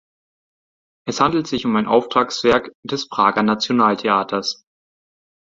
Es 1.05 1.21
handelt 1.21 1.45
sich 1.45 1.63
um 1.63 1.75
ein 1.75 1.85
Auftragswerk 1.85 2.71
des 2.83 3.07
Prager 3.07 3.43
Nationaltheaters. 3.43 4.65